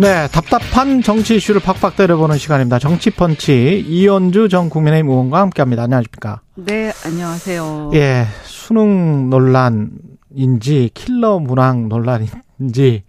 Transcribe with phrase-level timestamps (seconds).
[0.00, 2.78] 네, 답답한 정치 이슈를 팍팍 때려보는 시간입니다.
[2.78, 5.82] 정치펀치 이현주 전 국민의힘 의원과 함께합니다.
[5.82, 6.40] 안녕하십니까?
[6.54, 7.90] 네, 안녕하세요.
[7.94, 13.02] 예, 수능 논란인지 킬러 문항 논란인지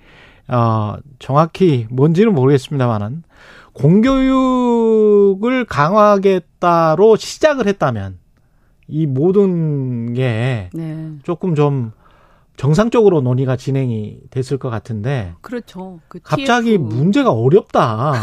[0.47, 3.21] 어, 정확히 뭔지는 모르겠습니다만은
[3.73, 8.17] 공교육을 강화하겠다로 시작을 했다면
[8.87, 11.11] 이 모든 게 네.
[11.21, 11.91] 조금 좀
[12.59, 15.31] 정상적으로 논의가 진행이 됐을 것 같은데.
[15.39, 16.01] 그렇죠.
[16.09, 16.83] 그 갑자기 TF.
[16.83, 18.15] 문제가 어렵다.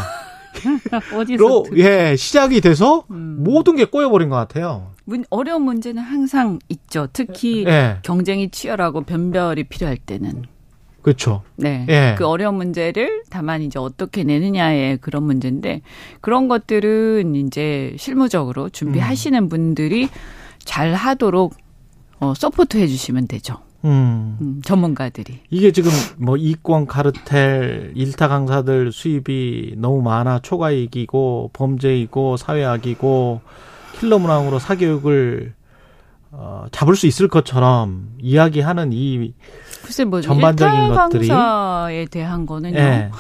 [1.17, 3.39] 어디서 예 시작이 돼서 음.
[3.41, 4.93] 모든 게 꼬여버린 것 같아요.
[5.07, 7.09] 문, 어려운 문제는 항상 있죠.
[7.15, 7.97] 특히 예.
[8.03, 10.45] 경쟁이 치열하고 변별이 필요할 때는.
[11.01, 11.43] 그렇죠.
[11.57, 11.87] 네.
[11.89, 12.15] 예.
[12.19, 15.81] 그 어려운 문제를 다만 이제 어떻게 내느냐의 그런 문제인데
[16.21, 19.49] 그런 것들은 이제 실무적으로 준비하시는 음.
[19.49, 20.11] 분들이
[20.59, 21.55] 잘 하도록
[22.21, 23.66] 어, support 해주시면 되죠.
[23.85, 24.37] 음.
[24.41, 24.63] 음.
[24.65, 25.41] 전문가들이.
[25.51, 33.41] 이게 지금 뭐 이권 카르텔 일타 강사들 수입이 너무 많아 초과이익이고 범죄이고 사회악이고
[33.99, 35.55] 킬러 문항으로 사교육을
[36.33, 39.33] 어, 잡을 수 있을 것처럼 이야기하는 이
[39.83, 42.75] 글쎄 뭐 전반적인 것들이 강사에 대한 거는요.
[42.75, 43.11] 네.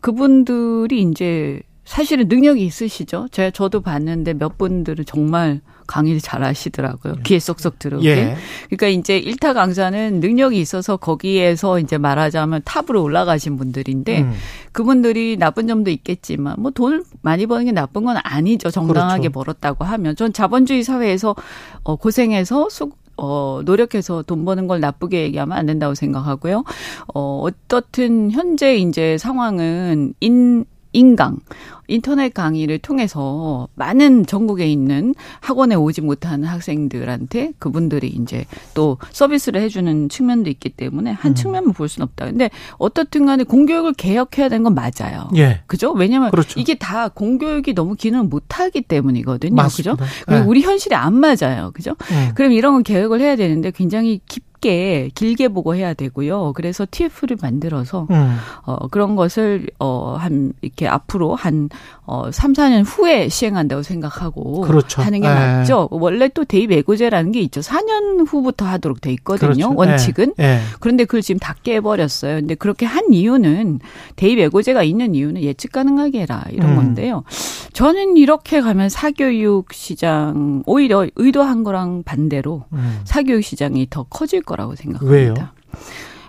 [0.00, 3.28] 그분들이 이제 사실은 능력이 있으시죠.
[3.32, 7.14] 제가 저도 봤는데 몇 분들은 정말 강의를 잘 하시더라고요.
[7.16, 7.22] 예.
[7.22, 8.08] 귀에 쏙쏙 들어오게.
[8.10, 8.36] 예.
[8.66, 14.34] 그러니까 이제 일타 강사는 능력이 있어서 거기에서 이제 말하자면 탑으로 올라가신 분들인데 음.
[14.72, 18.70] 그분들이 나쁜 점도 있겠지만 뭐 돈을 많이 버는 게 나쁜 건 아니죠.
[18.70, 19.32] 정당하게 그렇죠.
[19.32, 21.34] 벌었다고 하면 전 자본주의 사회에서
[21.84, 26.64] 어 고생해서 수, 어, 노력해서 돈 버는 걸 나쁘게 얘기하면 안 된다고 생각하고요.
[27.14, 30.66] 어, 어떻든 현재 이제 상황은 인,
[30.98, 31.38] 인강,
[31.86, 38.44] 인터넷 강의를 통해서 많은 전국에 있는 학원에 오지 못하는 학생들한테 그분들이 이제
[38.74, 41.34] 또 서비스를 해주는 측면도 있기 때문에 한 음.
[41.34, 42.26] 측면만 볼 수는 없다.
[42.26, 45.30] 근데 어떻든 간에 공교육을 개혁해야 되는 건 맞아요.
[45.36, 45.62] 예.
[45.66, 45.92] 그죠?
[45.92, 46.58] 왜냐면 그렇죠.
[46.60, 49.54] 이게 다 공교육이 너무 기능을 못하기 때문이거든요.
[49.54, 49.96] 맞습니다.
[49.96, 50.12] 그죠?
[50.26, 50.46] 그리고 예.
[50.46, 51.70] 우리 현실에 안 맞아요.
[51.72, 51.94] 그죠?
[52.10, 52.32] 음.
[52.34, 56.52] 그럼 이런 건 개혁을 해야 되는데 굉장히 깊 짧게 길게 보고 해야 되고요.
[56.54, 58.36] 그래서 TF를 만들어서 음.
[58.64, 61.68] 어 그런 것을 어 한 이렇게 앞으로 한
[62.10, 65.02] 어 3, 4년 후에 시행한다고 생각하고 그렇죠.
[65.02, 65.30] 하는 게 에.
[65.30, 65.36] 네.
[65.58, 65.88] 맞죠.
[65.90, 67.60] 원래 또 대입 예고제라는 게 있죠.
[67.60, 69.74] 4년 후부터 하도록 돼 있거든요.
[69.74, 69.74] 그렇죠.
[69.76, 70.32] 원칙은.
[70.38, 70.44] 에.
[70.54, 70.58] 에.
[70.80, 72.36] 그런데 그걸 지금 다 깨버렸어요.
[72.36, 73.80] 근데 그렇게 한 이유는
[74.16, 76.76] 대입 예고제가 있는 이유는 예측 가능하게 해라 이런 음.
[76.76, 77.24] 건데요.
[77.74, 83.00] 저는 이렇게 가면 사교육 시장 오히려 의도한 거랑 반대로 음.
[83.04, 85.12] 사교육 시장이 더 커질 거라고 생각합니다.
[85.14, 85.34] 왜요?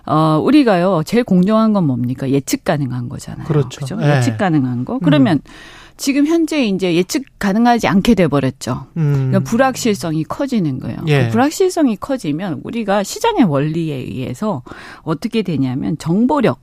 [0.06, 2.30] 어, 우리가요, 제일 공정한 건 뭡니까?
[2.30, 3.46] 예측 가능한 거잖아요.
[3.47, 3.80] 그렇죠.
[3.81, 3.96] 그죠?
[3.96, 4.18] 네.
[4.18, 5.00] 예측 가능한 거.
[5.00, 5.52] 그러면 음.
[5.97, 8.88] 지금 현재 이제 예측 가능하지 않게 돼 버렸죠.
[8.97, 9.30] 음.
[9.30, 10.97] 그러니까 불확실성이 커지는 거예요.
[11.07, 11.25] 예.
[11.25, 14.63] 그 불확실성이 커지면 우리가 시장의 원리에 의해서
[15.03, 16.59] 어떻게 되냐면 정보력,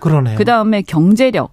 [0.00, 0.36] 그러네요.
[0.36, 1.52] 그 다음에 경제력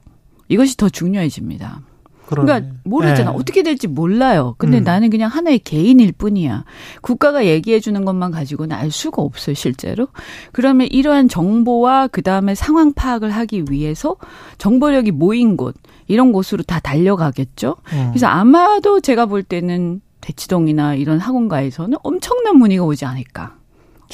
[0.50, 1.82] 이것이 더 중요해집니다.
[2.28, 3.32] 그러니까 모르잖아.
[3.32, 3.38] 네.
[3.38, 4.56] 어떻게 될지 몰라요.
[4.58, 4.84] 근데 음.
[4.84, 6.66] 나는 그냥 하나의 개인일 뿐이야.
[7.02, 10.08] 국가가 얘기해 주는 것만 가지고는 알 수가 없어요, 실제로.
[10.52, 14.16] 그러면 이러한 정보와 그다음에 상황 파악을 하기 위해서
[14.58, 15.76] 정보력이 모인 곳
[16.08, 17.76] 이런 곳으로 다 달려가겠죠.
[17.94, 18.08] 음.
[18.12, 23.56] 그래서 아마도 제가 볼 때는 대치동이나 이런 학원가에서는 엄청난 문의가 오지 않을까.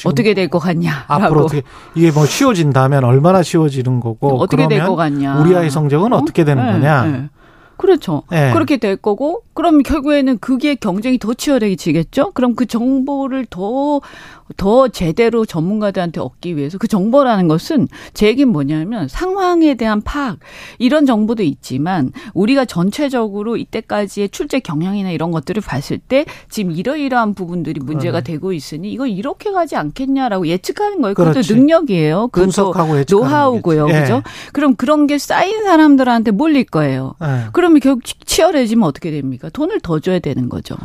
[0.04, 1.04] 어떻게 될 것 같냐?
[1.06, 1.62] 앞으로 어떻게
[1.94, 5.40] 이게 뭐 쉬워진다면 얼마나 쉬워지는 거고 어떻게 될 것 같냐?
[5.40, 6.24] 우리 아이 성적은 어?
[6.24, 7.04] 떻게 되는 네, 거냐?
[7.06, 7.28] 네.
[7.76, 8.22] 그렇죠.
[8.30, 8.52] 네.
[8.52, 12.32] 그렇게 될 거고, 그럼 결국에는 그게 경쟁이 더 치열해지겠죠?
[12.32, 14.00] 그럼 그 정보를 더,
[14.56, 20.38] 더 제대로 전문가들한테 얻기 위해서 그 정보라는 것은 제 얘기는 뭐냐면 상황에 대한 파악,
[20.78, 27.80] 이런 정보도 있지만 우리가 전체적으로 이때까지의 출제 경향이나 이런 것들을 봤을 때 지금 이러이러한 부분들이
[27.80, 28.32] 문제가 네.
[28.32, 31.14] 되고 있으니 이거 이렇게 가지 않겠냐라고 예측하는 거예요.
[31.14, 31.54] 그것도 그렇지.
[31.54, 32.28] 능력이에요.
[32.32, 33.88] 분석하고 노하우고요.
[33.90, 34.00] 예.
[34.00, 34.22] 그죠?
[34.52, 37.14] 그럼 그런 게 쌓인 사람들한테 몰릴 거예요.
[37.22, 37.48] 예.
[37.52, 39.43] 그러면 결국 치열해지면 어떻게 됩니까?
[39.50, 40.76] 돈을 더 줘야 되는 거죠.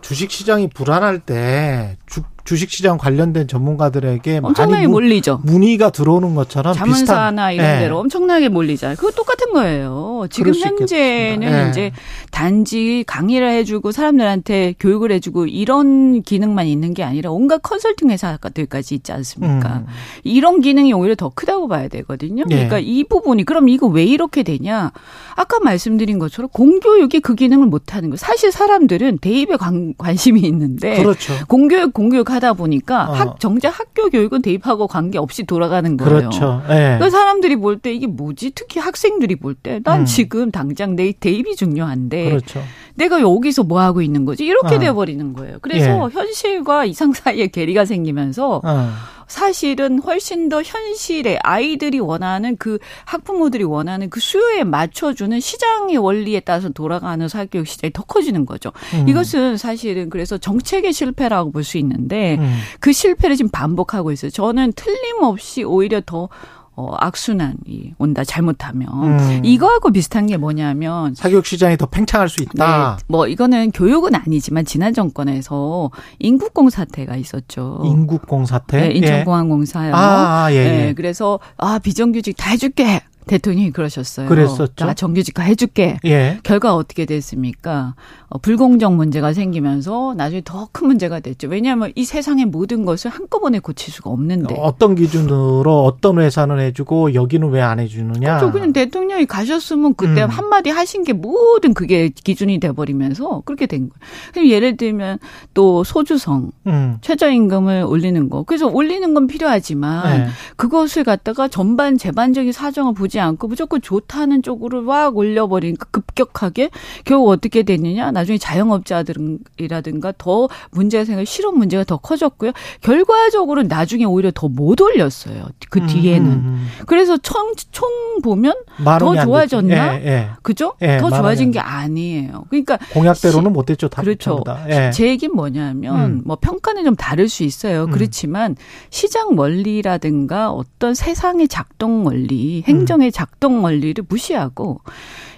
[0.00, 5.40] 주식 시장이 불안할 때 주, 주식시장 관련된 전문가들에게 엄청나게 몰리죠.
[5.44, 7.78] 문의가 들어오는 것처럼 자문사나 비슷한, 이런 네.
[7.80, 8.96] 데로 엄청나게 몰리잖아요.
[8.96, 10.26] 그거 똑같은 거예요.
[10.30, 11.68] 지금 현재는 네.
[11.70, 11.92] 이제
[12.30, 19.12] 단지 강의를 해주고 사람들한테 교육을 해주고 이런 기능만 있는 게 아니라 온갖 컨설팅 회사들까지 있지
[19.12, 19.78] 않습니까?
[19.78, 19.86] 음.
[20.24, 22.44] 이런 기능이 오히려 더 크다고 봐야 되거든요.
[22.48, 22.54] 네.
[22.54, 24.92] 그러니까 이 부분이 그럼 이거 왜 이렇게 되냐?
[25.34, 28.16] 아까 말씀드린 것처럼 공교육이 그 기능을 못하는 거.
[28.16, 31.34] 사실 사람들은 대입에 관, 관심이 있는데 그렇죠.
[31.48, 33.12] 공교육 공교육 하다 보니까 어.
[33.12, 36.18] 학, 정작 학교 교육은 대입하고 관계없이 돌아가는 거예요.
[36.18, 36.62] 그렇죠.
[36.68, 36.98] 네.
[37.00, 38.52] 그 사람들이 볼 때 이게 뭐지?
[38.54, 40.04] 특히 학생들이 볼 때난 음.
[40.04, 42.62] 지금 당장 내 대입이 중요한데 그렇죠.
[42.94, 44.44] 내가 여기서 뭐 하고 있는 거지?
[44.44, 44.78] 이렇게 어.
[44.78, 45.58] 돼 버리는 거예요.
[45.62, 46.14] 그래서 예.
[46.14, 48.90] 현실과 이상 사이에 괴리가 생기면서 어.
[49.32, 56.68] 사실은 훨씬 더 현실에 아이들이 원하는 그 학부모들이 원하는 그 수요에 맞춰주는 시장의 원리에 따라서
[56.68, 58.72] 돌아가는 사교육 시장이 더 커지는 거죠.
[58.92, 59.08] 음.
[59.08, 62.58] 이것은 사실은 그래서 정책의 실패라고 볼 수 있는데 음.
[62.80, 64.30] 그 실패를 지금 반복하고 있어요.
[64.30, 66.28] 저는 틀림없이 오히려 더
[66.74, 68.88] 어, 악순환이 온다 잘못하면
[69.20, 69.44] 음.
[69.44, 72.96] 이거하고 비슷한 게 뭐냐면 사교육 시장이 더 팽창할 수 있다.
[72.96, 77.82] 네, 뭐 이거는 교육은 아니지만 지난 정권에서 인국공 사태가 있었죠.
[77.84, 78.88] 인국공 사태?
[78.88, 79.94] 네, 인천공항공사요.
[79.94, 80.64] 아, 아, 예, 예.
[80.64, 83.02] 네, 그래서 아 비정규직 다 해줄게.
[83.26, 84.28] 대통령이 그러셨어요.
[84.28, 84.84] 그랬었죠.
[84.84, 85.98] 나 정규직화 해줄게.
[86.04, 86.38] 예.
[86.42, 87.94] 결과 어떻게 됐습니까?
[88.28, 91.48] 어, 불공정 문제가 생기면서 나중에 더 큰 문제가 됐죠.
[91.48, 94.54] 왜냐하면 이 세상의 모든 것을 한꺼번에 고칠 수가 없는데.
[94.58, 98.38] 어떤 기준으로 어떤 회사는 해주고 여기는 왜 안 해주느냐.
[98.38, 98.52] 그렇죠.
[98.52, 100.28] 그냥 대통령이 가셨으면 그때 음.
[100.28, 104.00] 한마디 하신 게 모든 그게 기준이 돼버리면서 그렇게 된 거예요.
[104.32, 105.18] 그럼 예를 들면
[105.54, 106.98] 또 소주성, 음.
[107.02, 108.42] 최저임금을 올리는 거.
[108.42, 110.28] 그래서 올리는 건 필요하지만 네.
[110.56, 116.70] 그것을 갖다가 전반 재반적인 사정을 보지 않고 무조건 좋다는 쪽으로 막 올려버리니까 급격하게
[117.04, 118.10] 결국 어떻게 됐느냐.
[118.12, 122.52] 나중에 자영업자들이라든가 더 문제가 생겨 실업 문제가 더 커졌고요.
[122.80, 125.48] 결과적으로 나중에 오히려 더 못 올렸어요.
[125.70, 126.26] 그 음, 뒤에는.
[126.26, 126.68] 음, 음.
[126.86, 127.88] 그래서 총, 총
[128.22, 128.54] 보면
[128.84, 130.00] 더 좋아졌나?
[130.00, 130.28] 예, 예.
[130.42, 130.74] 그죠?
[130.82, 132.44] 예, 더 좋아진 게 아니에요.
[132.50, 133.88] 그러니까 공약대로는 못 됐죠.
[133.88, 134.42] 그렇죠.
[134.68, 134.90] 예.
[134.92, 136.22] 제 얘기는 뭐냐면 음.
[136.24, 137.84] 뭐 평가는 좀 다를 수 있어요.
[137.84, 137.90] 음.
[137.90, 138.56] 그렇지만
[138.90, 144.80] 시장 원리라든가 어떤 세상의 작동 원리, 행정 의 작동 원리를 무시하고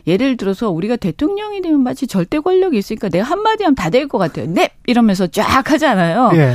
[0.06, 4.18] 예를 들어서 우리가 대통령이 되면 마치 절대 권력이 있으니까 내가 한마디 하면 다 될 것
[4.18, 4.46] 같아요.
[4.52, 4.72] 넵!
[4.86, 6.30] 이러면서 쫙 하잖아요.
[6.34, 6.54] 예.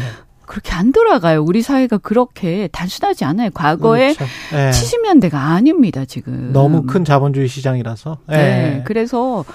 [0.49, 1.43] 그렇게 안 돌아가요.
[1.43, 3.51] 우리 사회가 그렇게 단순하지 않아요.
[3.53, 4.25] 과거에 그렇죠.
[4.51, 4.71] 네.
[4.71, 6.49] 70년대가 아닙니다, 지금.
[6.51, 8.17] 너무 큰 자본주의 시장이라서.
[8.27, 8.35] 네.
[8.35, 8.83] 네.
[8.83, 9.45] 그래서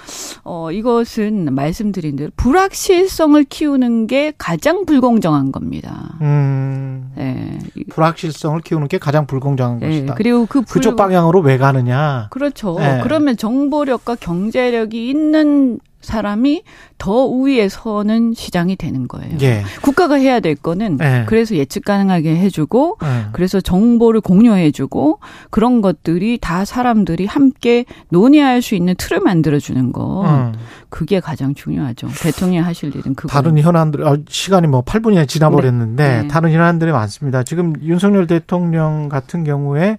[0.45, 6.15] 어 이것은 말씀드린 대로 불확실성을 키우는 게 가장 불공정한 겁니다.
[6.21, 7.11] 음.
[7.17, 7.59] 네.
[7.89, 9.87] 불확실성을 키우는 게 가장 불공정한 네.
[9.87, 10.13] 것이다.
[10.13, 10.75] 그리고 그 불...
[10.75, 12.29] 그쪽 방향으로 왜 가느냐?
[12.31, 12.77] 그렇죠.
[12.79, 13.01] 네.
[13.03, 16.63] 그러면 정보력과 경제력이 있는 사람이
[16.97, 19.37] 더 우위에 서는 시장이 되는 거예요.
[19.41, 19.63] 예.
[19.81, 21.25] 국가가 해야 될 거는 예.
[21.27, 23.25] 그래서 예측 가능하게 해주고 예.
[23.33, 25.19] 그래서 정보를 공유해주고
[25.49, 30.53] 그런 것들이 다 사람들이 함께 논의할 수 있는 틀을 만들어주는 거 음.
[30.89, 32.07] 그게 가장 중요하죠.
[32.07, 33.27] 대통령이 하실 일은 그거.
[33.27, 36.27] 다른 현안들 아, 시간이 뭐 8분이 지나버렸는데 네.
[36.29, 37.43] 다른 현안들이 많습니다.
[37.43, 39.97] 지금 윤석열 대통령 같은 경우에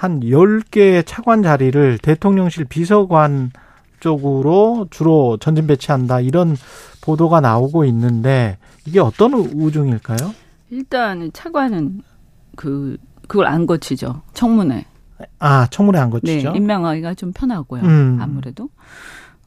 [0.00, 3.50] 한 10개의 차관 자리를 대통령실 비서관
[4.00, 6.56] 쪽으로 주로 전진 배치한다 이런
[7.00, 10.34] 보도가 나오고 있는데 이게 어떤 우중일까요?
[10.70, 12.02] 일단 차관은
[12.56, 12.96] 그
[13.28, 14.84] 그걸 안 거치죠 청문회.
[15.38, 16.52] 아 청문회 안 거치죠.
[16.52, 17.82] 네, 임명하기가 좀 편하고요.
[17.82, 18.18] 음.
[18.20, 18.68] 아무래도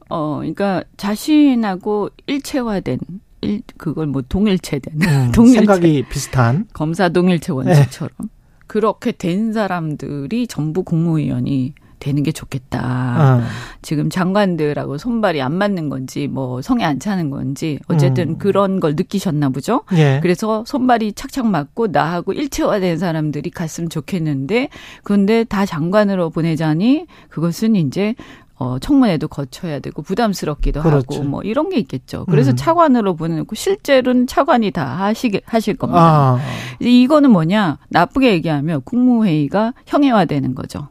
[0.08, 3.00] 어 그러니까 자신하고 일체화된
[3.40, 8.26] 일 그걸 뭐 동일체된 음, 동일체 생각이 비슷한 검사 동일체 원칙처럼 네.
[8.66, 11.74] 그렇게 된 사람들이 전부 국무위원이
[12.04, 13.38] 되는 게 좋겠다.
[13.40, 13.42] 어.
[13.80, 18.38] 지금 장관들하고 손발이 안 맞는 건지 뭐 성에 안 차는 건지 어쨌든 음.
[18.38, 19.84] 그런 걸 느끼셨나 보죠.
[19.94, 20.20] 예.
[20.22, 24.68] 그래서 손발이 착착 맞고 나하고 일체화된 사람들이 갔으면 좋겠는데
[25.02, 28.14] 그런데 다 장관으로 보내자니 그것은 이제
[28.56, 31.14] 어, 청문회도 거쳐야 되고 부담스럽기도 그렇죠.
[31.14, 32.26] 하고 뭐 이런 게 있겠죠.
[32.26, 32.56] 그래서 음.
[32.56, 36.00] 차관으로 보내놓고 실제로는 차관이 다 하시게 하실 겁니다.
[36.00, 36.40] 아.
[36.80, 40.88] 이거는 뭐냐 나쁘게 얘기하면 국무회의가 형해화되는 거죠.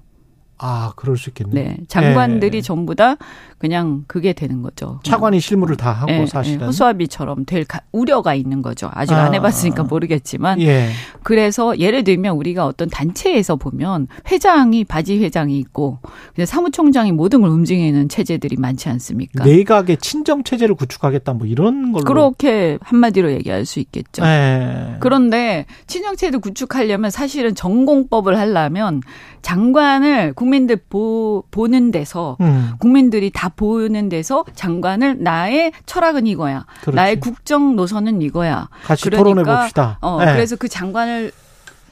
[0.65, 1.65] 아, 그럴 수 있겠네요.
[1.65, 1.77] 네.
[1.89, 2.62] 장관들이 네.
[2.62, 3.17] 전부 다
[3.58, 5.01] 그냥 그게 되는 거죠.
[5.03, 8.89] 차관이 실무를 다 하고 네, 사실은 허수아비처럼 될 우려가 있는 거죠.
[8.93, 10.89] 아직 아, 안 해봤으니까 모르겠지만 예.
[11.22, 16.00] 그래서 예를 들면 우리가 어떤 단체에서 보면 회장이 바지 회장이 있고
[16.46, 19.43] 사무총장이 모든 걸 움직이는 체제들이 많지 않습니까?
[19.43, 24.24] 내각의 친정 체제를 구축하겠다 뭐 이런 걸로 그렇게 한마디로 얘기할 수 있겠죠.
[24.24, 24.96] 예.
[25.01, 29.01] 그런데 친정 체제 구축하려면 사실은 전공법을 하려면
[29.43, 32.71] 장관을 국민들 보, 보는 데서 음.
[32.79, 36.65] 국민들이 다 보는 데서 장관을 나의 철학은 이거야.
[36.81, 36.95] 그렇지.
[36.95, 38.69] 나의 국정 노선은 이거야.
[38.83, 39.97] 같이 그러니까, 토론해 봅시다.
[40.01, 40.33] 어, 네.
[40.33, 41.31] 그래서 그 장관을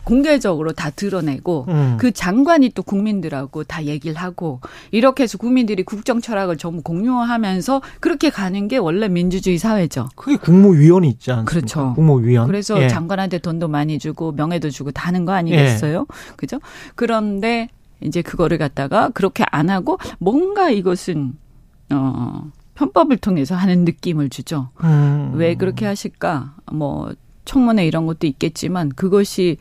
[0.04, 1.98] 공개적으로 다 드러내고 음.
[2.00, 4.60] 그 장관이 또 국민들하고 다 얘기를 하고
[4.92, 10.10] 이렇게 해서 국민들이 국정 철학을 전부 공유하면서 그렇게 가는 게 원래 민주주의 사회죠.
[10.16, 11.52] 그게 국무위원이 있지 않습니까?
[11.52, 11.94] 그렇죠.
[11.96, 12.48] 국무위원.
[12.48, 12.88] 그래서 예.
[12.88, 16.00] 장관한테 돈도 많이 주고 명예도 주고 다 하는 거 아니겠어요?
[16.00, 16.34] 예.
[16.36, 16.60] 그죠?
[16.96, 17.70] 그런데
[18.02, 21.34] 이제 그거를 갖다가 그렇게 안 하고 뭔가 이것은
[21.92, 24.70] 어 편법을 통해서 하는 느낌을 주죠.
[24.84, 25.34] 음.
[25.36, 26.56] 왜 그렇게 하실까?
[26.72, 27.14] 뭐
[27.46, 29.58] 청문회 이런 것도 있겠지만 그것이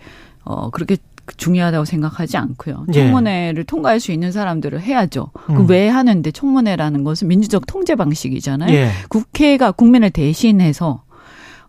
[0.50, 0.96] 어 그렇게
[1.36, 2.86] 중요하다고 생각하지 않고요.
[2.88, 2.92] 예.
[2.92, 3.62] 청문회를 예.
[3.64, 5.30] 통과할 수 있는 사람들을 해야죠.
[5.32, 5.66] 그 음.
[5.66, 8.74] 그왜 하는데 청문회라는 것은 민주적 통제 방식이잖아요.
[8.74, 8.90] 예.
[9.08, 11.04] 국회가 국민을 대신해서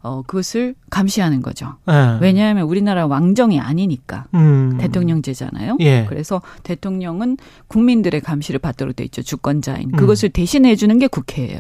[0.02, 1.76] 어 그것을 감시하는 거죠.
[1.88, 2.18] 예.
[2.22, 4.80] 왜냐하면 우리나라 왕정이 아니니까 음.
[4.80, 5.78] 대통령제잖아요.
[5.82, 6.08] 예.
[6.10, 9.22] 그래서 대통령은 국민들의 감시를 받도록 돼 있죠.
[9.22, 9.96] 주권자인 음.
[9.96, 11.60] 그것을 대신해 주는 게 국회예요.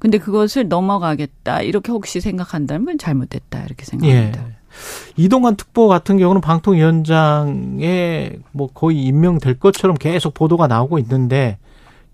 [0.00, 4.48] 근데 그것을 넘어가겠다 이렇게 혹시 생각한다면 잘못됐다 이렇게 생각합니다.
[4.48, 4.53] 예.
[5.16, 11.58] 이동관 특보 같은 경우는 방통위원장에 뭐 거의 임명될 것처럼 계속 보도가 나오고 있는데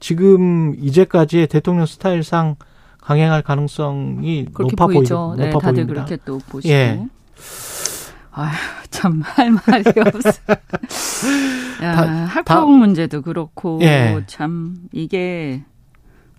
[0.01, 2.57] 지금 이제까지의 대통령 스타일상
[3.01, 5.35] 강행할 가능성이 높아 보이죠.
[5.37, 6.05] 네, 높아 다들 보입니다.
[6.05, 6.73] 그렇게 또 보시고.
[6.73, 7.07] 예.
[8.33, 8.55] 아휴,
[8.91, 10.41] 참, 할 말이 없어.
[11.83, 14.23] 야, 학폭 문제도 그렇고, 예.
[14.27, 15.65] 참, 이게,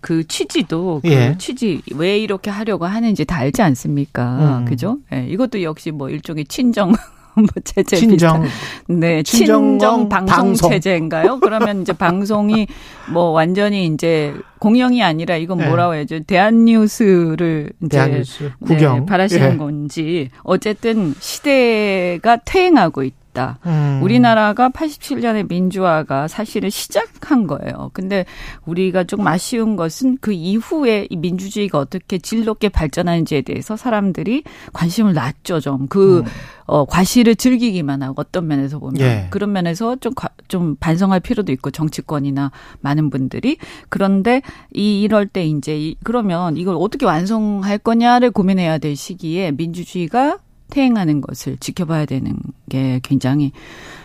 [0.01, 1.35] 그 취지도 그 예.
[1.37, 4.59] 취지 왜 이렇게 하려고 하는지 다 알지 않습니까?
[4.59, 4.65] 음.
[4.65, 4.97] 그죠?
[5.13, 6.91] 예, 이것도 역시 뭐 일종의 친정
[7.35, 8.99] 뭐 체제 친정 비슷한.
[8.99, 11.39] 네 친정, 방송, 방송, 체제인가요?
[11.39, 12.67] 그러면 이제 방송이
[13.13, 15.67] 뭐 완전히 이제 공영이 아니라 이건 네.
[15.67, 16.23] 뭐라고 해야죠?
[16.23, 18.51] 대한뉴스를 이제 대한뉴스.
[18.59, 19.57] 구경 네, 바라시는 예.
[19.57, 23.20] 건지 어쨌든 시대가 퇴행하고 있다.
[23.31, 23.59] 있다.
[23.65, 23.99] 음.
[24.03, 27.89] 우리나라가 87년의 민주화가 사실은 시작한 거예요.
[27.93, 28.25] 근데
[28.65, 35.13] 우리가 조금 아쉬운 것은 그 이후에 이 민주주의가 어떻게 질 높게 발전하는지에 대해서 사람들이 관심을
[35.13, 35.87] 놨죠, 좀.
[35.87, 36.23] 그, 음.
[36.65, 39.01] 어, 과실을 즐기기만 하고 어떤 면에서 보면.
[39.01, 39.27] 예.
[39.29, 40.13] 그런 면에서 좀,
[40.47, 43.57] 좀 반성할 필요도 있고 정치권이나 많은 분들이.
[43.89, 44.41] 그런데
[44.73, 50.37] 이, 이럴 때 이제 이, 그러면 이걸 어떻게 완성할 거냐를 고민해야 될 시기에 민주주의가
[50.71, 52.35] 퇴행하는 것을 지켜봐야 되는
[52.69, 53.51] 게 굉장히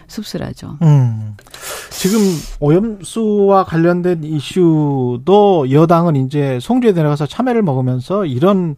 [0.08, 0.78] 씁쓸하죠.
[0.82, 1.36] 음.
[1.90, 2.18] 지금
[2.60, 8.76] 오염수와 관련된 이슈도 여당은 이제 송주에 내려가서 참여를 먹으면서 이런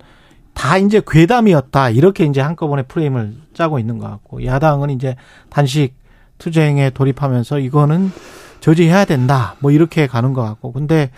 [0.54, 5.16] 다 이제 괴담이었다 이렇게 이제 한꺼번에 프레임을 짜고 있는 것 같고 야당은 이제
[5.50, 5.94] 단식
[6.38, 8.10] 투쟁에 돌입하면서 이거는
[8.60, 11.10] 저지해야 된다 뭐 이렇게 가는 것 같고 근데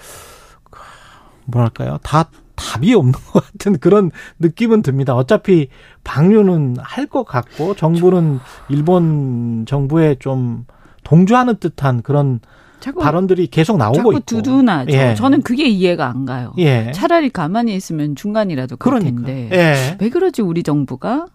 [1.46, 2.28] 뭐랄까요 다
[2.60, 5.14] 답이 없는 것 같은 그런 느낌은 듭니다.
[5.16, 5.68] 어차피
[6.04, 8.38] 방류는 할 것 같고 정부는
[8.68, 10.66] 일본 정부에 좀
[11.04, 12.40] 동조하는 듯한 그런
[12.78, 14.20] 자꾸, 발언들이 계속 나오고 자꾸 있고.
[14.20, 14.92] 두둔하죠.
[14.92, 15.14] 예.
[15.14, 16.52] 저는 그게 이해가 안 가요.
[16.58, 16.92] 예.
[16.94, 19.26] 차라리 가만히 있으면 중간이라도 그럴 그러니까.
[19.26, 19.96] 텐데 예.
[20.00, 21.26] 왜 그러지 우리 정부가?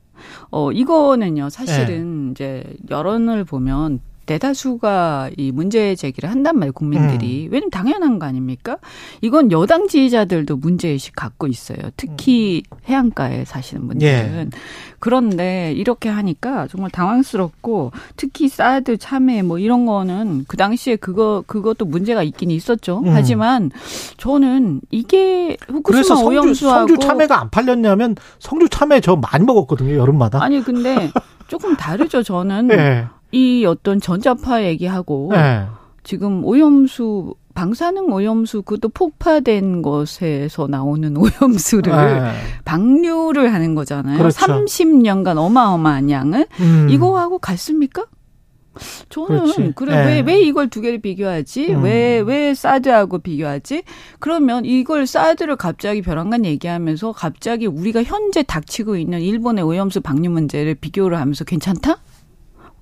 [0.50, 2.32] 어 이거는요 사실은 예.
[2.32, 7.48] 이제 여론을 보면 대다수가 이 문제 제기를 한단 말이에요, 국민들이.
[7.48, 7.52] 음.
[7.52, 8.78] 왜냐면 당연한 거 아닙니까?
[9.22, 11.78] 이건 여당 지지자들도 문제의식 갖고 있어요.
[11.98, 12.78] 특히 음.
[12.88, 14.50] 해안가에 사시는 분들은.
[14.54, 14.58] 예.
[15.00, 21.86] 그런데 이렇게 하니까 정말 당황스럽고 특히 사드 참여 뭐 이런 거는 그 당시에 그거, 그것도
[21.86, 23.00] 문제가 있긴 있었죠.
[23.06, 23.10] 음.
[23.10, 23.72] 하지만
[24.18, 26.88] 저는 이게 후쿠시마 오염수하고.
[26.88, 30.44] 성주 참외가 안 팔렸냐면 성주 참외 저 많이 먹었거든요, 여름마다.
[30.44, 31.12] 아니, 근데
[31.48, 32.70] 조금 다르죠, 저는.
[32.74, 33.06] 예.
[33.36, 35.66] 이 어떤 전자파 얘기하고 네.
[36.04, 42.32] 지금 오염수 방사능 오염수 그것도 폭파된 것에서 나오는 오염수를 네.
[42.64, 44.18] 방류를 하는 거잖아요.
[44.18, 44.46] 그렇죠.
[44.46, 46.88] 30년간 어마어마한 양을 음.
[46.90, 48.06] 이거하고 같습니까?
[49.10, 50.22] 저는 그래 네.
[50.22, 51.74] 왜왜 이걸 두 개를 비교하지?
[51.74, 52.28] 왜왜 음.
[52.28, 53.84] 왜 사드하고 비교하지?
[54.20, 60.76] 그러면 이걸 사드를 갑자기 벼랑간 얘기하면서 갑자기 우리가 현재 닥치고 있는 일본의 오염수 방류 문제를
[60.76, 62.00] 비교를 하면서 괜찮다?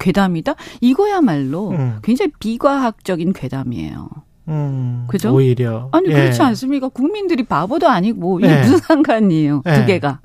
[0.03, 0.55] 괴담이다?
[0.81, 1.99] 이거야말로 음.
[2.03, 4.09] 굉장히 비과학적인 괴담이에요.
[4.49, 5.33] 음, 그죠?
[5.33, 5.89] 오히려.
[5.93, 6.13] 아니, 예.
[6.13, 6.89] 그렇지 않습니까?
[6.89, 8.59] 국민들이 바보도 아니고, 이게 예.
[8.61, 9.73] 무슨 상관이에요, 예.
[9.73, 10.19] 두 개가.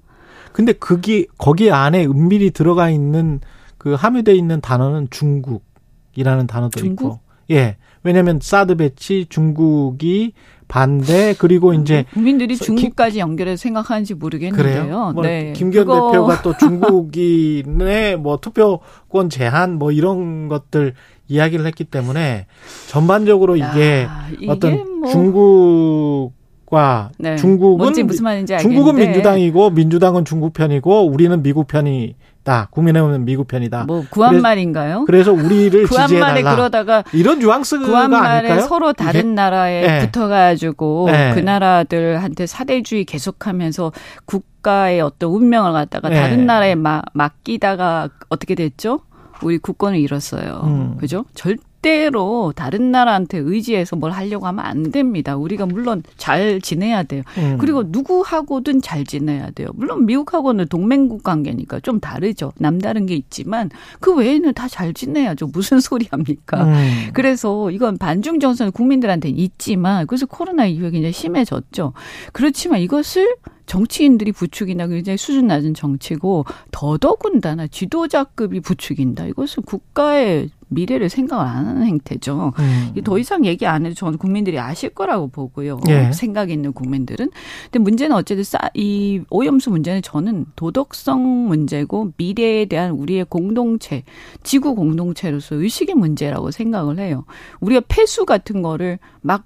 [0.53, 3.41] 근데 그기, 거기 안에 은밀히 들어가 있는
[3.79, 7.05] 그 함유돼 있는 단어는 중국이라는 단어도 중국?
[7.05, 7.21] 있고.
[7.51, 7.77] 예.
[8.03, 10.33] 왜냐면 사드 배치 중국이
[10.69, 15.13] 반대 그리고 이제 국민들이 중국까지 연결해서 생각하는지 모르겠는데요.
[15.15, 15.53] 뭐 네.
[15.55, 16.13] 김기현 그거...
[16.13, 20.95] 대표가 또 중국인의 뭐 투표권 제한 뭐 이런 것들
[21.27, 22.47] 이야기를 했기 때문에
[22.89, 25.11] 전반적으로 이게 야, 어떤 뭐...
[25.11, 26.39] 중국
[26.71, 27.37] 과 네.
[27.37, 28.77] 중국은 무슨 말인지 알겠는데.
[28.77, 32.15] 중국은 민주당이고 민주당은 중국 편이고 우리는 미국 편이
[32.49, 32.69] 다.
[32.71, 33.85] 국민의힘은 미국 편이다.
[33.85, 35.05] 뭐 구한 그래서, 말인가요?
[35.05, 36.55] 그래서 우리를 지지해 달라.
[36.55, 38.61] 그러다가 이런 뉘앙스가 구한 말에 아닐까요?
[38.63, 39.29] 서로 다른 이게?
[39.29, 39.99] 나라에 네.
[40.07, 41.33] 붙어가지고 네.
[41.35, 43.93] 그 나라들한테 사대주의 계속하면서
[44.25, 46.17] 국가의 어떤 운명을 갖다가 네.
[46.21, 49.01] 다른 나라에 마, 맡기다가 어떻게 됐죠?
[49.43, 50.63] 우리 국권을 잃었어요.
[50.65, 50.97] 음.
[50.99, 51.25] 그죠?
[51.35, 55.37] 절 절대로 다른 나라한테 의지해서 뭘 하려고 하면 안 됩니다.
[55.37, 57.23] 우리가 물론 잘 지내야 돼요.
[57.39, 57.57] 음.
[57.59, 59.69] 그리고 누구하고든 잘 지내야 돼요.
[59.75, 62.53] 물론 미국하고는 동맹국 관계니까 좀 다르죠.
[62.59, 63.71] 남다른 게 있지만
[64.01, 65.47] 그 외에는 다 잘 지내야죠.
[65.47, 66.65] 무슨 소리 합니까?
[66.65, 67.09] 음.
[67.15, 71.95] 그래서 이건 반중 정서는 국민들한테는 있지만 그래서 코로나 이후에 굉장히 심해졌죠.
[72.35, 73.35] 그렇지만 이것을
[73.69, 79.27] 정치인들이 부추기나 굉장히 수준 낮은 정치고 더더군다나 지도자급이 부추긴다.
[79.27, 82.53] 이것은 국가의 미래를 생각을 안 하는 행태죠.
[82.59, 82.95] 음.
[83.05, 85.81] 더 이상 얘기 안 해도 저는 국민들이 아실 거라고 보고요.
[85.89, 86.13] 예.
[86.13, 87.31] 생각 있는 국민들은.
[87.65, 94.03] 근데 문제는 어쨌든 싸, 이 오염수 문제는 저는 도덕성 문제고 미래에 대한 우리의 공동체,
[94.43, 97.25] 지구 공동체로서 의식의 문제라고 생각을 해요.
[97.61, 99.45] 우리가 폐수 같은 거를 막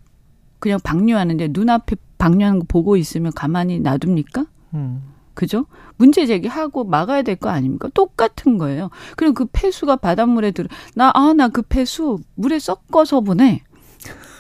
[0.58, 4.46] 그냥 방류하는데 눈앞에 방류하는 거 보고 있으면 가만히 놔둡니까?
[4.74, 5.02] 음.
[5.34, 5.66] 그죠?
[5.96, 7.88] 문제 제기하고 막아야 될 거 아닙니까?
[7.94, 8.90] 똑같은 거예요.
[9.16, 13.62] 그리고 그 폐수가 바닷물에 들어 나 아 나 그 폐수 물에 섞어서 보내.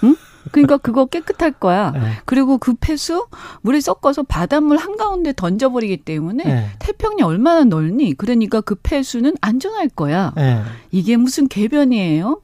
[0.04, 0.14] 응?
[0.52, 1.90] 그러니까 그거 깨끗할 거야.
[1.92, 2.00] 네.
[2.24, 3.26] 그리고 그 폐수
[3.62, 6.66] 물에 섞어서 바닷물 한가운데 던져버리기 때문에 네.
[6.78, 8.14] 태평이 얼마나 넓니?
[8.14, 10.32] 그러니까 그 폐수는 안전할 거야.
[10.36, 10.62] 네.
[10.92, 12.40] 이게 무슨 개변이에요?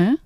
[0.00, 0.16] 예?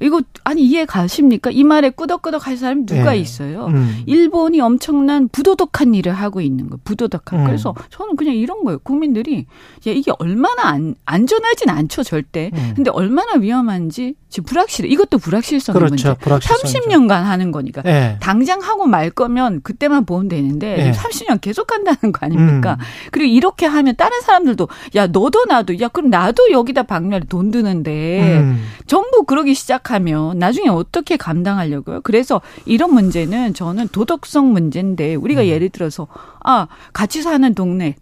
[0.00, 1.50] 이거 아니 이해 가십니까?
[1.50, 3.18] 이 말에 끄덕끄덕 할 사람이 누가 네.
[3.18, 3.66] 있어요?
[3.66, 4.02] 음.
[4.06, 6.80] 일본이 엄청난 부도덕한 일을 하고 있는 거예요.
[6.84, 7.40] 부도덕한.
[7.40, 7.46] 음.
[7.46, 8.78] 그래서 저는 그냥 이런 거예요.
[8.80, 9.46] 국민들이
[9.86, 12.50] 야, 이게 얼마나 안, 안전하진 않죠, 절대.
[12.54, 12.72] 음.
[12.76, 14.88] 근데 얼마나 위험한지 지금 불확실해.
[14.90, 16.08] 이것도 불확실성의 그렇죠.
[16.08, 16.14] 문제.
[16.20, 16.80] 불확실성이죠.
[16.80, 17.82] 30년간 하는 거니까.
[17.82, 18.18] 네.
[18.20, 20.92] 당장 하고 말 거면 그때만 보면 되는데 네.
[20.92, 22.76] 30년 계속 한다는 거 아닙니까?
[22.78, 22.84] 음.
[23.10, 28.38] 그리고 이렇게 하면 다른 사람들도 야 너도 나도 야 그럼 나도 여기다 박멸 돈 드는데
[28.38, 28.62] 음.
[28.86, 32.00] 전부 그러기 시작 하면 나중에 어떻게 감당하려고요?
[32.02, 35.46] 그래서 이런 문제는 저는 도덕성 문제인데 우리가 음.
[35.46, 36.06] 예를 들어서
[36.44, 37.96] 아 같이 사는 동네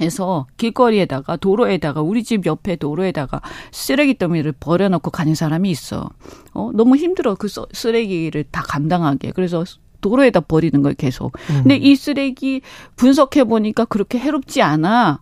[0.00, 3.40] 해서 길거리에다가 도로에다가 우리 집 옆에 도로에다가
[3.72, 6.10] 쓰레기 더미를 버려놓고 가는 사람이 있어.
[6.52, 9.32] 어 너무 힘들어 그 쓰레기를 다 감당하게.
[9.32, 9.64] 그래서
[10.00, 11.32] 도로에다 버리는 걸 계속.
[11.50, 11.62] 음.
[11.62, 12.60] 근데 이 쓰레기
[12.96, 15.20] 분석해 보니까 그렇게 해롭지 않아.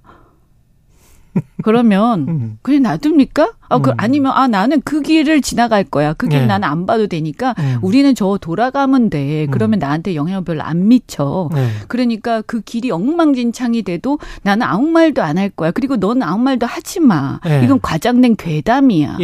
[1.62, 2.58] 그러면 음.
[2.62, 3.52] 그냥 놔둡니까?
[3.68, 3.94] 아, 그 음.
[3.96, 6.12] 아니면 아 나는 그 길을 지나갈 거야.
[6.12, 6.46] 그길 네.
[6.46, 7.78] 나는 안 봐도 되니까 음.
[7.82, 9.46] 우리는 저 돌아가면 돼.
[9.50, 9.80] 그러면 음.
[9.80, 11.48] 나한테 영향을 별로 안 미쳐.
[11.54, 11.68] 네.
[11.88, 15.72] 그러니까 그 길이 엉망진창이 돼도 나는 아무 말도 안 할 거야.
[15.72, 17.40] 그리고 너는 아무 말도 하지 마.
[17.44, 17.62] 네.
[17.64, 19.16] 이건 과장된 괴담이야.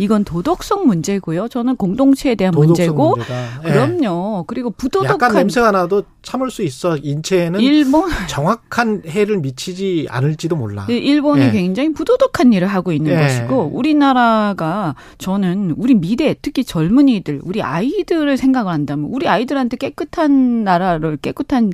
[0.00, 0.04] 예.
[0.04, 1.48] 이건 도덕성 문제고요.
[1.48, 3.16] 저는 공동체에 대한 문제고.
[3.64, 3.68] 예.
[3.68, 4.44] 그럼요.
[4.46, 6.96] 그리고 부도덕한 약간 냄새가 나도 참을 수 있어.
[6.96, 10.86] 인체에는 일본 정확한 해를 미치지 않을지도 몰라.
[10.88, 11.50] 네, 일본이 예.
[11.50, 13.16] 굉장히 부도덕한 일을 하고 있는 예.
[13.16, 21.16] 것이고 우리나라가 저는 우리 미래 특히 젊은이들, 우리 아이들을 생각을 한다면 우리 아이들한테 깨끗한 나라를
[21.18, 21.72] 깨끗한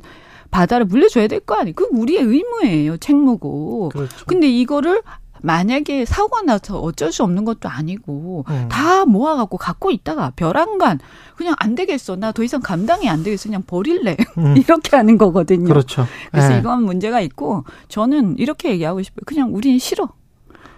[0.51, 1.73] 바다를 물려줘야 될 거 아니에요.
[1.75, 2.97] 그 우리의 의무예요.
[2.97, 3.89] 책무고.
[3.89, 4.25] 그렇죠.
[4.25, 5.01] 근데 이거를
[5.45, 8.67] 만약에 사고가 나서 어쩔 수 없는 것도 아니고 음.
[8.69, 10.99] 다 모아갖고 갖고 있다가 벼랑간
[11.35, 14.57] 그냥 안 되겠어 나 더 이상 감당이 안 되겠어 그냥 버릴래 음.
[14.57, 15.67] 이렇게 하는 거거든요.
[15.67, 16.05] 그렇죠.
[16.31, 16.59] 그래서 네.
[16.59, 19.21] 이건 문제가 있고 저는 이렇게 얘기하고 싶어요.
[19.25, 20.09] 그냥 우리는 싫어.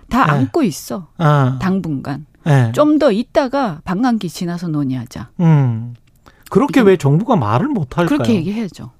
[0.10, 0.32] 다 네.
[0.32, 1.08] 안고 있어.
[1.18, 1.58] 아.
[1.62, 2.26] 당분간.
[2.46, 2.72] 네.
[2.74, 5.30] 좀더 있다가 방광기 지나서 논의하자.
[5.40, 5.96] 음.
[6.50, 8.18] 그렇게 왜 정부가 말을 못 할까요?
[8.18, 8.92] 그렇게 얘기해야죠.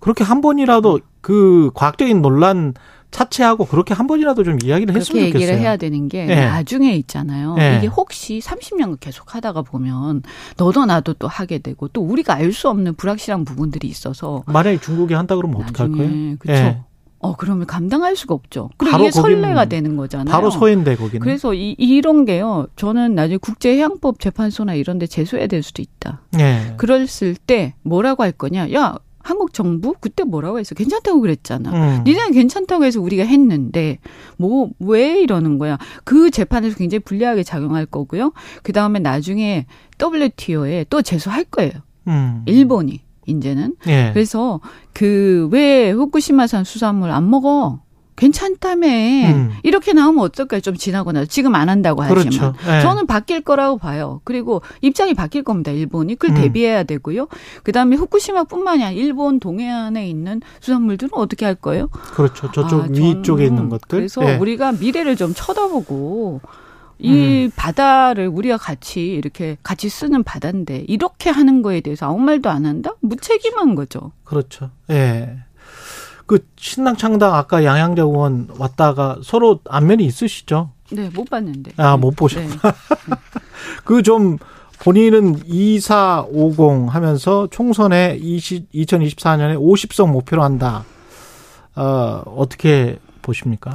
[0.00, 2.74] 그렇게 한 번이라도 그 과학적인 논란
[3.10, 5.40] 차치하고 그렇게 한 번이라도 좀 이야기를 했으면 좋겠어요.
[5.42, 6.44] 얘기를 해야 되는 게 네.
[6.46, 7.54] 나중에 있잖아요.
[7.54, 7.78] 네.
[7.78, 10.22] 이게 혹시 30년 계속 하다가 보면
[10.56, 15.14] 너도 나도 또 하게 되고 또 우리가 알 수 없는 불확실한 부분들이 있어서 만약에 중국이
[15.14, 16.36] 한다 그러면 어떡할 거예요?
[16.38, 16.62] 그렇죠.
[16.62, 16.82] 네.
[17.20, 18.70] 어, 그러면 감당할 수가 없죠.
[18.76, 20.30] 그리고 이게 선례가 되는 거잖아요.
[20.32, 21.18] 바로 소인데, 거기는.
[21.20, 26.22] 그래서 이, 이런 게요, 저는 나중에 국제해양법 재판소나 이런 데 제소해야 될 수도 있다.
[26.30, 26.74] 네.
[26.76, 28.72] 그랬을 때 뭐라고 할 거냐.
[28.72, 28.96] 야,
[29.28, 30.74] 한국 정부 그때 뭐라고 했어?
[30.74, 31.70] 괜찮다고 그랬잖아.
[31.98, 32.04] 음.
[32.04, 33.98] 니네는 괜찮다고 해서 우리가 했는데
[34.38, 35.76] 뭐 왜 이러는 거야?
[36.04, 38.32] 그 재판에서 굉장히 불리하게 작용할 거고요.
[38.62, 39.66] 그 다음에 나중에
[40.00, 41.72] WTO에 또 제소할 거예요.
[42.06, 42.42] 음.
[42.46, 43.76] 일본이 이제는.
[43.88, 44.10] 예.
[44.14, 44.60] 그래서
[44.94, 47.80] 그 왜 후쿠시마산 수산물 안 먹어?
[48.18, 49.52] 괜찮다며 음.
[49.62, 50.60] 이렇게 나오면 어떨까요?
[50.60, 52.54] 좀 지나고 나서 지금 안 한다고 하지만 그렇죠.
[52.66, 52.80] 네.
[52.80, 54.20] 저는 바뀔 거라고 봐요.
[54.24, 55.70] 그리고 입장이 바뀔 겁니다.
[55.70, 56.42] 일본이 그걸 음.
[56.42, 57.28] 대비해야 되고요.
[57.62, 61.86] 그다음에 후쿠시마뿐만이 아니라 일본 동해안에 있는 수산물들은 어떻게 할 거예요?
[61.88, 62.50] 그렇죠.
[62.50, 63.86] 저쪽 아, 위쪽에 있는 것들.
[63.88, 64.36] 그래서 네.
[64.36, 66.40] 우리가 미래를 좀 쳐다보고
[66.98, 67.50] 이 음.
[67.54, 72.90] 바다를 우리가 같이 이렇게 같이 쓰는 바다인데 이렇게 하는 거에 대해서 아무 말도 안 한다?
[73.00, 74.10] 무책임한 거죠.
[74.24, 74.70] 그렇죠.
[74.90, 75.38] 예.
[76.28, 80.70] 그 신당 창당 아까 양양대 의원 왔다가 서로 안면이 있으시죠?
[80.92, 81.72] 네, 못 봤는데.
[81.78, 82.54] 아, 못 보셨구나.
[82.62, 83.16] 네.
[83.84, 84.36] 그좀
[84.78, 90.84] 본인은 2450 하면서 총선에 20, 2024년에 50석 목표로 한다.
[91.74, 93.72] 어, 어떻게 보십니까?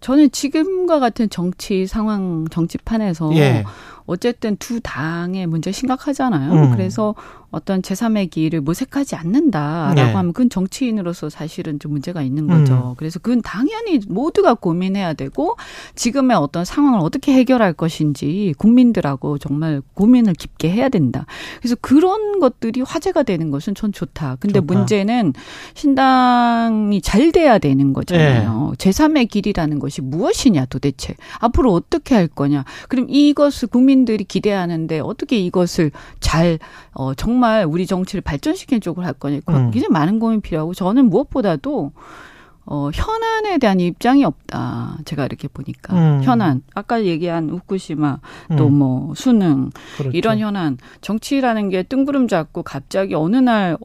[0.00, 3.64] 저는 지금과 같은 정치 상황, 정치판에서 예.
[4.08, 6.52] 어쨌든 두 당의 문제 심각하잖아요.
[6.52, 6.70] 음.
[6.72, 7.14] 그래서
[7.50, 10.02] 어떤 제3의 길을 모색하지 않는다라고 네.
[10.02, 12.90] 하면 그건 정치인으로서 사실은 좀 문제가 있는 거죠.
[12.90, 12.94] 음.
[12.98, 15.56] 그래서 그건 당연히 모두가 고민해야 되고
[15.94, 21.24] 지금의 어떤 상황을 어떻게 해결할 것인지 국민들하고 정말 고민을 깊게 해야 된다.
[21.60, 24.36] 그래서 그런 것들이 화제가 되는 것은 전 좋다.
[24.40, 24.74] 근데 좋다.
[24.74, 25.32] 문제는
[25.74, 28.74] 신당이 잘 돼야 되는 거잖아요.
[28.78, 28.90] 네.
[28.90, 31.14] 제3의 길이라는 것이 무엇이냐 도대체.
[31.38, 32.64] 앞으로 어떻게 할 거냐.
[32.88, 36.58] 그럼 이것을 국민 들이 기대하는데 어떻게 이것을 잘
[36.92, 39.40] 어, 정말 우리 정치를 발전시키는 쪽으로 할 거냐.
[39.48, 39.70] 음.
[39.70, 41.92] 굉장히 많은 고민이 필요하고 저는 무엇보다도
[42.70, 44.98] 어, 현안에 대한 입장이 없다.
[45.06, 45.96] 제가 이렇게 보니까.
[45.96, 46.22] 음.
[46.22, 46.62] 현안.
[46.74, 48.18] 아까 얘기한 우쿠시마,
[48.58, 48.72] 또뭐 음.
[48.74, 50.16] 뭐 수능, 그렇죠.
[50.16, 50.76] 이런 현안.
[51.00, 53.78] 정치라는 게 뜬구름 잡고 갑자기 어느 날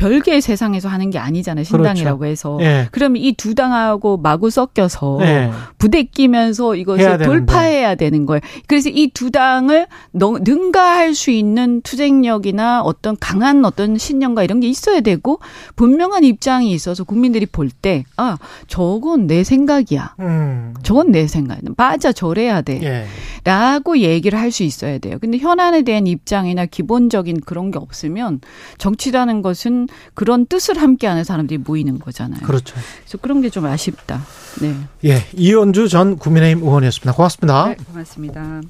[0.00, 1.64] 별개의 세상에서 하는 게 아니잖아요.
[1.64, 2.30] 신당이라고 그렇죠.
[2.30, 2.58] 해서.
[2.62, 2.88] 예.
[2.90, 5.50] 그러면 이 두 당하고 마구 섞여서 예.
[5.78, 8.40] 부대 끼면서 이것을 돌파해야 되는 거예요.
[8.66, 15.00] 그래서 이 두 당을 능가할 수 있는 투쟁력이나 어떤 강한 어떤 신념과 이런 게 있어야
[15.00, 15.38] 되고
[15.76, 18.36] 분명한 입장이 있어서 국민들이 볼 때 아,
[18.66, 20.16] 저건 내 생각이야.
[20.20, 20.74] 음.
[20.82, 21.70] 저건 내 생각이야.
[21.76, 22.80] 맞아, 저래야 돼.
[22.82, 23.04] 예.
[23.44, 25.18] 라고 얘기를 할 수 있어야 돼요.
[25.20, 28.40] 근데 현안에 대한 입장이나 기본적인 그런 게 없으면
[28.78, 32.40] 정치라는 것은 그런 뜻을 함께하는 사람들이 모이는 거잖아요.
[32.40, 32.74] 그렇죠.
[33.04, 34.22] 그래서 그런 게 좀 아쉽다.
[34.60, 34.76] 네.
[35.04, 37.12] 예, 이현주 전 국민의힘 의원이었습니다.
[37.12, 37.68] 고맙습니다.
[37.68, 38.60] 네, 고맙습니다.